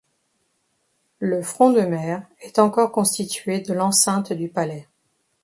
[1.19, 4.87] Le front de mer est encore constitué de l'enceinte du palais.